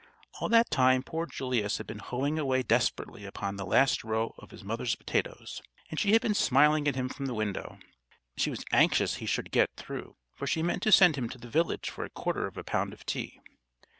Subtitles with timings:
[0.39, 4.49] All that time poor Julius had been hoeing away desperately upon the last row of
[4.49, 7.77] his mother's potatoes, and she had been smiling at him from the window.
[8.35, 11.49] She was anxious he should get through, for she meant to send him to the
[11.51, 13.41] village for a quarter of a pound of tea.